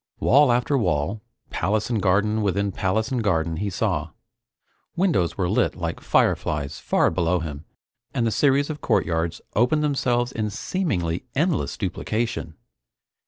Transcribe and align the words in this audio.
Wall 0.19 0.51
after 0.51 0.79
wall, 0.79 1.21
palace 1.51 1.91
and 1.91 2.01
garden 2.01 2.41
within 2.41 2.71
palace 2.71 3.11
and 3.11 3.23
garden, 3.23 3.57
he 3.57 3.69
saw. 3.69 4.09
Windows 4.95 5.37
were 5.37 5.47
lit 5.47 5.75
like 5.75 5.99
fireflies 5.99 6.79
far 6.79 7.11
below 7.11 7.39
him 7.39 7.65
and 8.11 8.25
the 8.25 8.31
series 8.31 8.71
of 8.71 8.81
courtyards 8.81 9.41
opened 9.55 9.83
themselves 9.83 10.31
in 10.31 10.49
seemingly 10.49 11.25
endless 11.35 11.77
duplication. 11.77 12.55